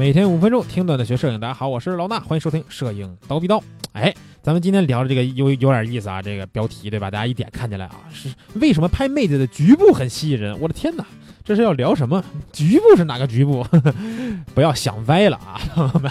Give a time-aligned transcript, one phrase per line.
[0.00, 3.62] 每天五分钟听段子学摄影，大家好，我是老衲，欢迎收听摄影刀逼刀。
[3.92, 7.10] 哎，咱们今天聊的这个有有点意思啊，这个标题对吧？
[7.10, 10.58] 大家一点看起来啊，是为什么拍妹子的局部很吸引人？
[10.58, 11.04] 我的天哪，
[11.44, 12.24] 这是要聊什么？
[12.50, 13.62] 局部是哪个局部？
[14.54, 16.10] 不要想歪了啊，朋友们。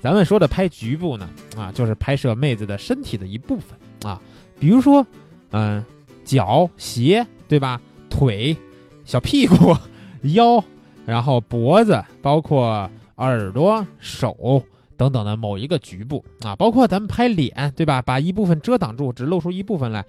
[0.00, 3.76] 咱们说的拍局部呢，啊，就是拍摄妹子的身体的一部分
[4.08, 4.22] 啊，
[4.60, 5.04] 比如说，
[5.50, 5.84] 嗯，
[6.24, 7.80] 脚、鞋，对吧？
[8.08, 8.56] 腿、
[9.04, 9.76] 小屁股、
[10.22, 10.62] 腰，
[11.04, 12.88] 然后脖子，包括。
[13.16, 14.62] 耳朵、手
[14.96, 18.00] 等等的某一个局部啊，包括咱们拍脸，对吧？
[18.00, 20.04] 把一部分遮挡住，只露出一部分来，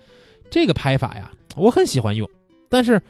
[0.50, 2.30] 这个拍法呀，我很喜欢用。
[2.70, 3.02] 但是，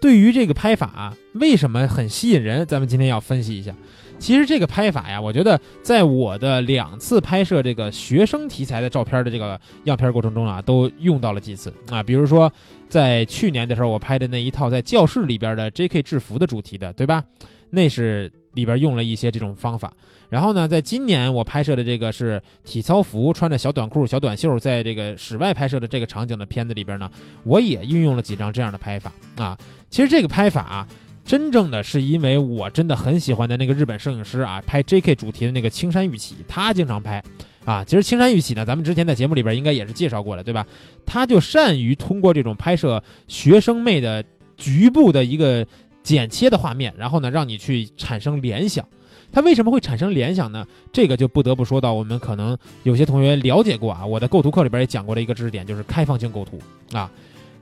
[0.00, 3.74] 对于这个拍法为什么很吸引人，咱们今天要分析一下。
[4.20, 12.02] 其实这个拍法呀，我觉得在我的两次拍摄这个学生题材的照片的这个样片过程中啊，都用到了几次啊。
[12.02, 12.52] 比如说，
[12.88, 16.02] 在去年的时候，我拍的那一套在教室里边的 J.K.
[16.02, 17.24] 制服的主题的，对吧？
[17.70, 18.30] 那是。
[18.54, 19.92] 里边用了一些这种方法，
[20.28, 27.10] 然后呢，在今年我拍摄的这个是体操服，穿着小短裤、小短袖，在这个室外拍摄的这个场景的片子里边呢，
[27.44, 29.56] 我也运用了几张这样的拍法啊。
[29.90, 30.88] 其实这个拍法啊，
[31.24, 35.14] 真正的是因为我真的很喜欢的那个日本摄影师啊，拍 J.K.
[35.14, 37.22] 主题的那个青山玉起，他经常拍
[37.64, 37.84] 啊。
[37.84, 40.66] 其实青山玉起呢，咱们之前在节目里边应该也是介绍过了，对吧？
[41.06, 44.24] 他就善于通过这种拍摄学生妹的
[44.56, 45.66] 局部的一个。
[46.08, 48.82] 剪切的画面，然后呢，让你去产生联想。
[49.30, 50.66] 它为什么会产生联想呢？
[50.90, 56.58] 这个就不得不说到我们可能有些同学了解过啊，我的构图课里边也讲过的一个知识点，就是开放性构图
[56.96, 57.10] 啊。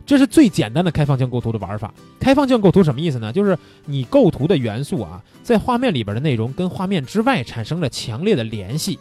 [0.07, 1.93] 这是最简单的开放性构图的玩法。
[2.21, 3.33] 开放性构图什么意思呢？
[3.33, 8.97] 就是你构图的元素啊，在画面里边的内容跟画面之外产生了强烈的联系。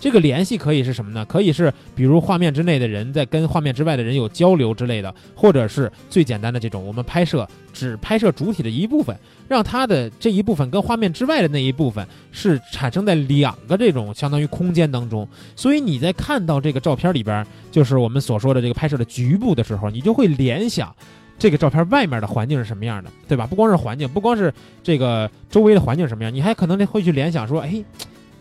[0.00, 1.22] 这个联系可以是什么呢？
[1.26, 9.14] 可以是比如画面之内的人在跟画面之外的人有交流之类的，或者是最简单的这种，我们拍摄只拍摄主体的一部分，
[9.46, 15.28] 让它的这一部分跟画面之外的那一部分是产生在两个这种相当于空间当中。
[15.54, 20.96] 所以你在看到这个照片里边，就是我们所说的这个拍摄的局部的时候，你就会联想
[21.38, 23.46] 这个照片外面的环境是什么样的，对吧？
[23.46, 24.50] 不光是环境，不光是
[24.82, 27.84] 这个周围的环境什么样，你还可能会去联想说，哎。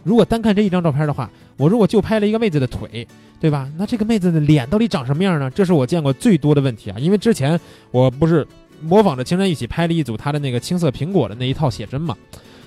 [0.04, 3.08] 如果单看这一张照片的话，我如果就拍了一个妹子的腿，
[3.40, 3.70] 对吧？
[3.78, 5.50] 那这个妹子的脸到底长什么样呢？
[5.52, 6.98] 这是我见过最多的问题啊！
[7.00, 7.60] 因为之前
[7.92, 8.48] 我不是
[8.82, 12.16] 模仿着青山一起拍了一组她的那个青色苹果的那一套写真嘛，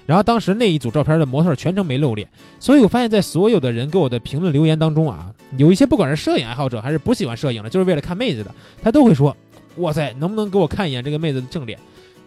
[0.05, 2.29] 然后当时那一组照片的模特全程没露脸，
[2.61, 9.35] 所以我发现，在所有的人给我的评论留言当中啊，有一些不管是摄影爱好者还是不喜欢摄影的，就是为了看妹子的，他都会说
[9.79, 11.79] ：“哇塞，能不能给我看一眼这个妹子的正脸？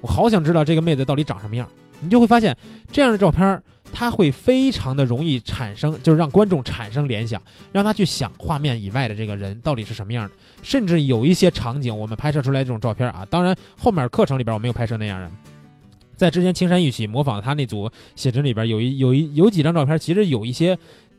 [0.02, 1.68] 我好想知道这个妹子到底长什么样。”
[2.02, 2.56] 你就会发现，
[2.92, 3.62] 这样的照片。
[3.96, 7.42] 他会非常的容易产生，就是让观众产生联想，
[7.72, 10.32] 让他去想画面以外的这个人到底是什么样的。
[10.62, 15.32] 甚至有一些场景，我们拍摄出来这种照片啊，当然后面课程里边我没有拍摄那样的。
[16.18, 20.78] 在之前青山玉起模仿他那组写真里边，有一有一有几张照片，其实有一些。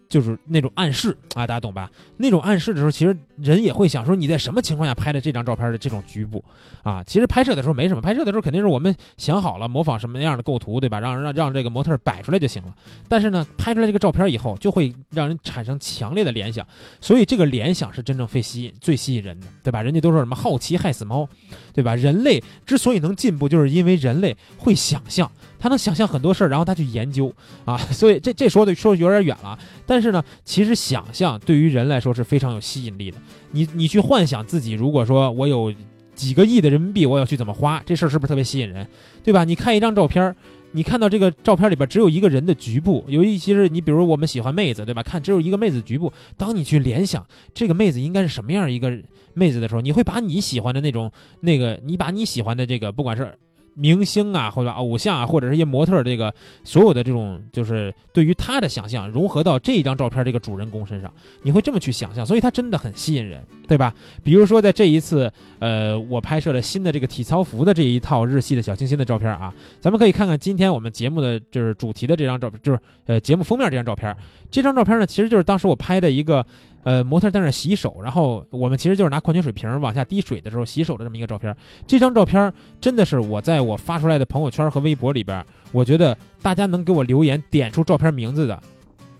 [0.08, 1.90] 就是那种暗示啊，大家懂吧？
[2.16, 6.44] 那种暗示的时候，其实人也会想说，你在什么情况下拍的这张照片的这种局部
[6.82, 7.02] 啊？
[7.04, 11.00] 其实拍摄的时候没什么，拍摄的时候肯定是我们想好了模仿什么样的构图，对吧？
[11.00, 12.74] 让让让这个模特摆出来就行了。
[13.08, 16.66] 但是呢，拍出来这个照片以后，就会让人产生强烈的联想，
[17.00, 19.82] 所以这个联想是真正最吸引、最吸引人的，对吧？
[19.82, 21.28] 人家都说什么好奇害死猫，
[21.72, 21.94] 对吧？
[21.96, 25.30] 人类之所以能进步，就是因为人类会想象。
[25.58, 27.32] 他能想象很多事儿，然后他去研究
[27.64, 29.58] 啊， 所以这这说的说有点远了。
[29.86, 33.18] 但是呢，其实想象对于人来说是非常有吸引力的。
[33.52, 35.72] 你你去幻想自己，如果说我有
[36.14, 38.86] 几个亿的人民币，我要去怎么花，这事儿是不是特别吸引人？
[39.22, 39.44] 对吧？
[39.44, 40.34] 你看一张照片，
[40.72, 45.02] 你看到这个照片里边只有一个人的局部，有一些是你比如我们喜欢妹子，对吧？
[45.02, 48.90] 看只有一个妹子局部，当你去联想这个妹子应该是什么样一个
[49.34, 53.36] 妹子的时候，你会把你喜欢的那种那个，你把你喜欢的这个，不管是。
[53.78, 63.94] 明星啊，或者偶像啊，或者是一些模特，这个所有的这种，就是对于他的想象融合到这一张照片这个主人公身上，你会这么去想象，所以他真的很吸引人，对吧？
[64.24, 74.16] 比如说在这一次，呃，我拍摄了新的这个体操服的这一套日系的小清新的照片啊，咱们可以看看今天我们节目的就是主题的这张照片，就是呃节目封面这张照片。
[74.50, 76.44] 这张照片呢，其实就是当时我拍的一个。
[76.86, 81.52] 呃，模特在那洗手，然后我们其实就是拿矿泉水瓶往下滴水的时候洗手的这么一个照片。
[81.84, 88.62] 这张照片真的是我在我发出来的朋友圈和微博里边，我觉得大家能给我留言点出照片名字的，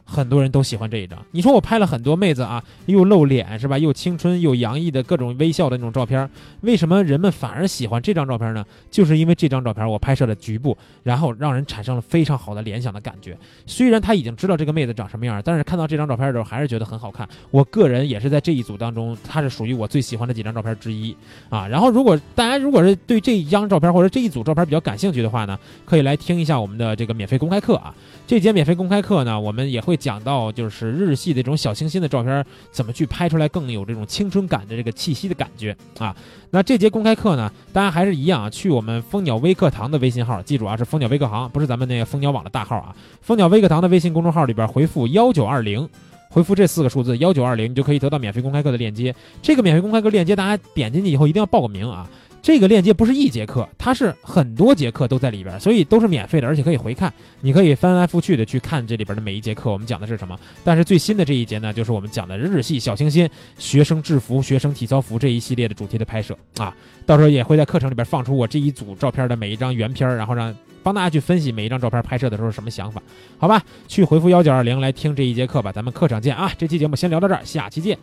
[0.07, 1.19] 很多人都喜欢这一张。
[1.33, 3.77] 你说我拍了很多妹子啊，又露脸是吧？
[3.77, 6.31] 又青春又洋溢的各种微笑的那种照片，
[6.61, 8.65] 为什么人们反而喜欢这张照片呢？
[8.91, 13.37] 就是因为这张照片我拍摄了局部，然后让人产生了非常好的联想的感觉。
[13.67, 17.29] 虽然他已经知道这个妹子长什么样，但是看到这张照片的时候还是觉得很好看。
[17.51, 21.17] 我个人也是在这一组当中，它是属于我最喜欢的几张照片之一
[21.49, 21.67] 啊。
[21.67, 27.93] 然后如果大家如果是对这一张照片或者这一组照片比较感兴趣的话呢，可以来听一下我们的这个免费公开课啊。
[28.27, 36.15] 这节免费公开课呢，我们也会讲到就是日系的这种小清新的照片怎么去拍出来更有这种青春感的这个气息的感觉啊。
[36.51, 42.95] 那这节公开课呢，大家还是一样啊，去我们蜂鸟微课堂的微信号，记住啊，是蜂鸟微课堂，不是咱们那个蜂鸟网的大号啊。
[43.21, 45.89] 蜂鸟微课堂的微信公众号里边回复幺九二零，
[46.31, 49.15] 回复这四个数字幺九二零，你就可以得到免费公开课的链接。
[49.43, 52.09] 这个免费公开课链接，大家点进去以后一定要报个名啊。
[52.43, 57.13] 这个链接不是一节课，它是很多节课都在里边，所以都是免费的，而且可以回看。
[57.41, 60.39] 你可以翻来覆去的去看这里边的每一节课，我们讲的是什么。
[60.63, 63.29] 但是最新的这一节呢，就是我们讲的日系小清新
[63.59, 66.73] 学生制服、学生体操服这一系列的主题的拍摄啊。
[67.05, 73.03] 到时候也会在课程里边放出我这一组照片的每一张原片，然后让帮大家去分析每一张照片拍摄的时候什么想法，
[73.39, 73.61] 好吧？
[73.89, 76.53] 去回复幺九二零来听这一节课吧，咱们课程见啊！
[76.57, 77.99] 这期节目先聊到这儿，下期见。